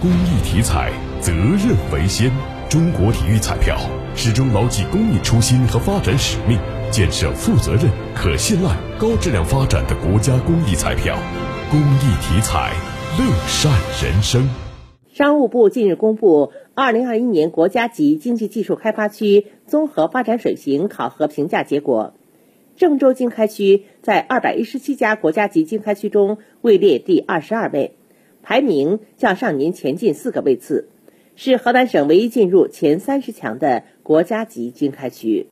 [0.00, 2.30] 公益体彩，责任为先。
[2.70, 3.76] 中国体育彩票
[4.14, 6.58] 始终牢记公益初心和发展使命，
[6.90, 7.84] 建设负责任、
[8.14, 11.18] 可信赖、高质量发展的国家公益彩票。
[11.70, 12.72] 公益体彩，
[13.18, 13.70] 乐善
[14.02, 14.48] 人生。
[15.12, 22.14] 商务部近日公布二零二一年国家级经济技术开发区综合发展水平考核评价结果，
[22.74, 27.96] 郑州经开区在二百一十七家国家级经开区中位列第二十二位。
[28.42, 30.88] 排名较上年前进四个位次，
[31.36, 35.46] 是河南省唯一进入前三十强的国家级经开区。